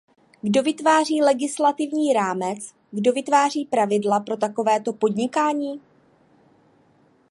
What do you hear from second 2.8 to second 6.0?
kdo vytváří pravidla pro takovéto podnikání?